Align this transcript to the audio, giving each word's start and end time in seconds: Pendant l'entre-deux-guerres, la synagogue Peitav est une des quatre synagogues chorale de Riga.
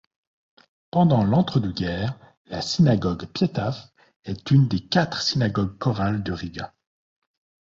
Pendant 0.89 1.23
l'entre-deux-guerres, 1.23 2.17
la 2.47 2.63
synagogue 2.63 3.27
Peitav 3.27 3.91
est 4.25 4.49
une 4.49 4.67
des 4.67 4.79
quatre 4.79 5.21
synagogues 5.21 5.77
chorale 5.77 6.23
de 6.23 6.31
Riga. 6.31 6.73